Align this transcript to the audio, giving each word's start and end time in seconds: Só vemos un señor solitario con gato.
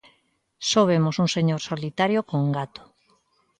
Só 0.69 0.81
vemos 0.91 1.15
un 1.23 1.29
señor 1.35 1.61
solitario 1.69 2.21
con 2.29 2.43
gato. 2.57 2.81